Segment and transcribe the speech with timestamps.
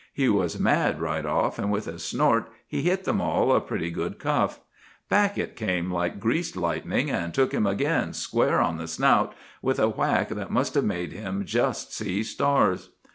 [0.15, 3.91] He was mad right off, and with a snort he hit the mall a pretty
[3.91, 4.59] good cuff;
[5.09, 9.77] back it came like greased lightning, and took him again square on the snout with
[9.77, 12.89] a whack that must have made him just see stars.